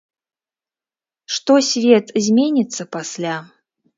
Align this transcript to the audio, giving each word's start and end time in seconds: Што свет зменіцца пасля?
Што 1.35 1.53
свет 1.69 2.05
зменіцца 2.27 2.83
пасля? 2.95 3.35